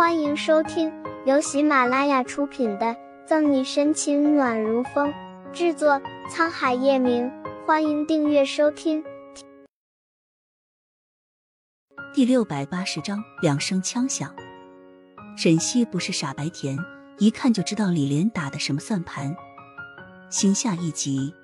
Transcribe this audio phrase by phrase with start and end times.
[0.00, 0.90] 欢迎收听
[1.26, 2.86] 由喜马拉雅出品的
[3.26, 5.12] 《赠你深情暖如风》，
[5.52, 7.30] 制作沧海夜明。
[7.66, 9.04] 欢迎订阅收听。
[12.14, 14.34] 第六百八十章，两声枪响。
[15.36, 16.78] 沈西不是傻白甜，
[17.18, 19.36] 一看就知道李莲打的什么算盘，
[20.30, 21.34] 心下一急。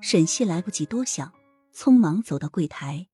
[0.00, 1.34] 沈西来不及多想，
[1.74, 3.08] 匆忙走到柜台。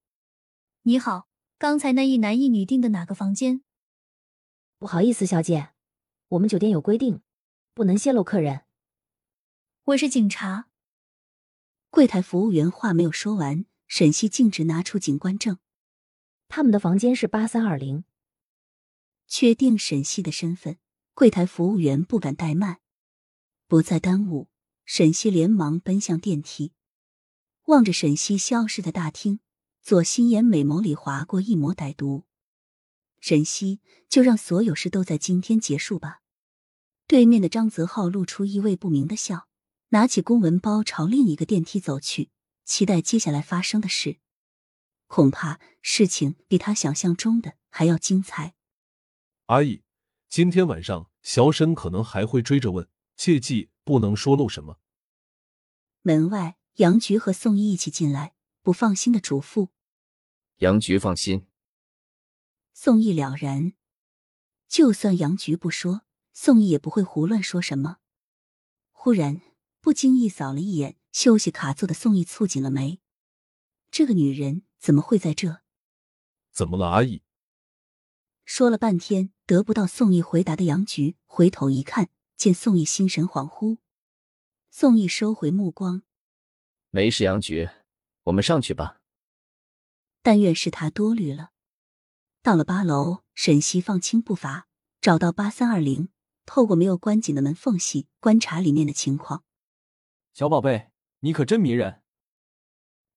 [0.84, 1.25] 你好，
[1.59, 3.62] 刚才那一男一女订的哪个房间？
[4.83, 5.69] 不好意思，小姐，
[6.27, 7.23] 我们酒店有规定，
[7.73, 8.62] 不能泄露客人。
[9.84, 10.66] 我是警察。
[11.89, 15.59] 柜台服务员话没有说完，沈西径直拿出警官证。
[16.48, 18.03] 他们的房间是八三二零。
[19.29, 20.79] 确定沈西的身份，
[21.14, 22.80] 柜台服务员不敢怠慢，
[23.69, 24.48] 不再耽误，
[24.84, 26.73] 沈西连忙奔向电梯，
[27.67, 29.39] 望着沈西消失的大厅，
[29.80, 32.25] 左心眼美眸里划过一抹歹毒。
[33.23, 36.23] 沈西，就让所有事都在今天结束吧。
[37.07, 39.47] 对面的张泽浩露出意味不明的笑，
[39.91, 42.31] 拿起公文包朝另一个电梯走去，
[42.64, 44.19] 期待接下来发生的事。
[45.06, 48.55] 恐怕事情比他想象中的还要精彩。
[49.47, 49.84] 阿姨，
[50.29, 54.81] 今天晚上小沈可能还会追着问，切记不能说漏什么。
[56.01, 59.69] 门外，杨菊和宋毅一起进来，不放心的嘱咐
[60.59, 61.47] ：“杨菊放心。”
[62.75, 63.75] 宋义了然，
[64.67, 67.98] 就算杨菊不说，宋义也不会胡乱说什么。
[68.91, 69.41] 忽然，
[69.81, 73.01] 不经意扫了一眼休息卡座的宋义，蹙紧了眉。
[73.91, 75.61] 这个女人怎么会在这？
[76.51, 77.23] 怎么了，阿姨？
[78.45, 83.79] 说了半天得不到宋义回答的杨菊，回头一看，见宋义心神恍惚。
[84.70, 86.03] 宋义收回目光，
[86.91, 87.69] 没事，杨菊，
[88.25, 89.01] 我们上去吧。
[90.23, 91.52] 但愿是他多虑了。
[92.43, 94.67] 到了八楼，沈西放轻步伐，
[95.01, 96.09] 找到八三二零，
[96.45, 99.45] 透过没有关紧的门缝隙观察里面的情况。
[100.35, 102.02] 小宝贝，你可真迷人。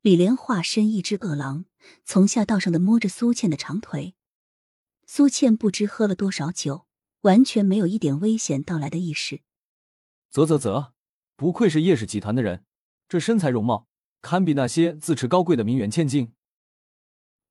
[0.01, 1.65] 李莲化身一只饿狼，
[2.03, 4.13] 从下到上的摸着苏倩的长腿。
[5.07, 6.85] 苏倩不知喝了多少酒，
[7.21, 9.41] 完全没有一点危险到来的意识。
[10.29, 10.93] 啧啧啧，
[11.35, 12.63] 不愧是叶氏集团的人，
[13.09, 13.87] 这身材容貌
[14.21, 16.31] 堪比那些自持高贵的名媛千金。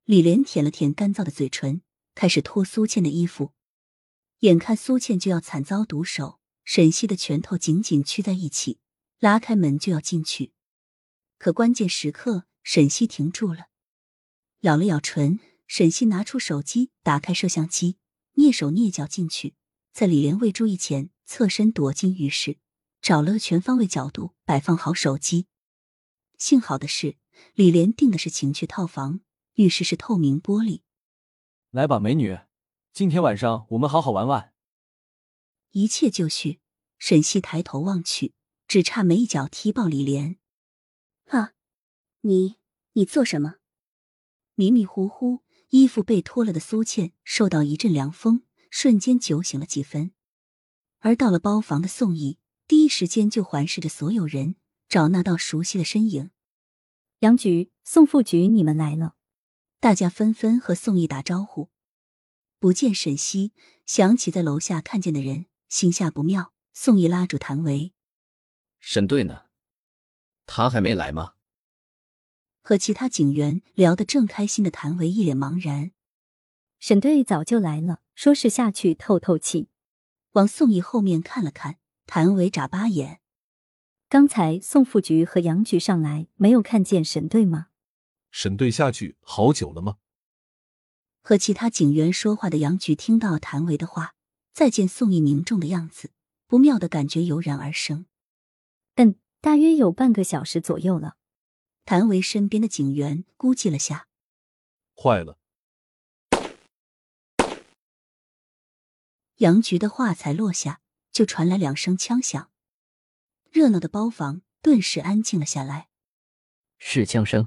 [0.04, 1.80] 李莲舔了舔干燥的嘴唇，
[2.14, 3.52] 开始脱苏倩的衣服。
[4.40, 8.78] 眼看苏倩就要惨遭毒手，沈西的拳头紧紧曲在一起，
[9.18, 10.52] 拉开门就要进去。
[11.38, 13.68] 可关键时刻，沈西停住了，
[14.60, 15.40] 咬了咬唇。
[15.66, 17.96] 沈西拿出手机，打开摄像机，
[18.34, 19.54] 蹑手蹑脚进去，
[19.94, 22.58] 在李莲未注意前，侧身躲进浴室，
[23.00, 25.46] 找了个全方位角度摆放好手机。
[26.36, 27.16] 幸好的是，
[27.54, 29.20] 李莲订的是情趣套房。
[29.54, 30.80] 浴室是透明玻璃，
[31.70, 32.40] 来吧，美女，
[32.92, 34.52] 今天晚上我们好好玩玩。
[35.70, 36.58] 一切就绪，
[36.98, 38.34] 沈西抬头望去，
[38.66, 40.38] 只差没一脚踢爆李莲。
[41.26, 41.52] 啊，
[42.22, 42.56] 你
[42.94, 43.58] 你做什么？
[44.56, 50.10] 迷迷糊糊，衣服被脱了的苏倩受到一阵凉风，瞬间酒醒了几分。
[50.98, 54.56] 而到了包房的宋毅，第一时间就环视着所有人，
[54.88, 56.32] 找那道熟悉的身影。
[57.20, 59.14] 杨局、宋副局，你们来了。
[59.84, 61.68] 大家纷纷和宋毅打招呼，
[62.58, 63.52] 不见沈西，
[63.84, 66.54] 想起在楼下看见的人，心下不妙。
[66.72, 67.92] 宋毅拉住谭维
[68.80, 69.42] ：“沈队呢？
[70.46, 71.34] 他还没来吗？”
[72.64, 75.90] 和其他警员聊得正开心的谭维一脸茫然
[76.80, 79.68] ：“沈队早就来了，说是下去透透气。”
[80.32, 83.20] 往宋毅后面看了看，谭维眨巴眼
[84.08, 87.66] ：“刚才宋副局和杨局上来，没有看见沈队吗？”
[88.34, 89.98] 沈队下去好久了吗？
[91.22, 94.16] 和其他警员说话的杨局听到谭维的话，
[94.52, 96.10] 再见宋毅凝重的样子，
[96.48, 98.06] 不妙的感觉油然而生。
[98.96, 101.16] 嗯，大约有半个小时左右了。
[101.84, 104.08] 谭维身边的警员估计了下，
[104.96, 105.38] 坏了。
[109.36, 110.80] 杨局的话才落下，
[111.12, 112.50] 就传来两声枪响，
[113.52, 115.88] 热闹的包房顿时安静了下来。
[116.78, 117.46] 是枪声。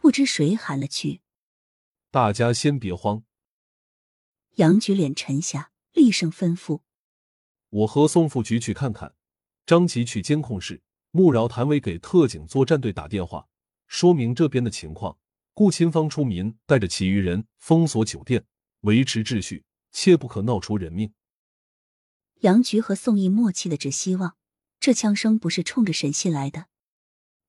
[0.00, 1.20] 不知谁喊了句
[2.10, 3.22] ：“大家先别慌。”
[4.56, 6.80] 杨局脸沉下，厉声吩咐
[7.68, 9.14] ：“我和宋副局去看看。”
[9.66, 13.46] 张琪去监控室，穆饶、谭伟给特警作战队打电话，
[13.86, 15.18] 说明这边的情况。
[15.52, 18.46] 顾秦芳出民，带着其余人封锁酒店，
[18.80, 21.12] 维持秩序，切不可闹出人命。
[22.40, 24.38] 杨局和宋毅默契的只希望，
[24.80, 26.68] 这枪声不是冲着沈西来的，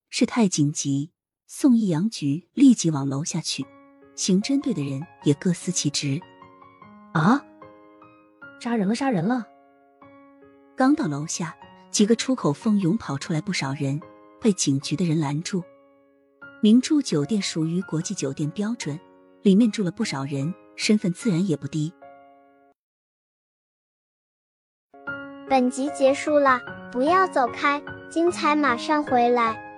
[0.09, 1.12] 事态紧急。
[1.53, 3.65] 宋义阳局立即往楼下去，
[4.15, 6.18] 刑侦队的人也各司其职。
[7.12, 7.44] 啊，
[8.62, 9.45] 杀人了，杀人了！
[10.77, 11.53] 刚到楼下，
[11.89, 14.00] 几个出口蜂拥跑出来，不少人
[14.39, 15.62] 被警局的人拦住。
[16.62, 18.98] 明珠酒店属于国际酒店标准，
[19.42, 21.92] 里面住了不少人，身份自然也不低。
[25.50, 26.62] 本集结束了，
[26.94, 29.69] 不要走开，精彩马上回来。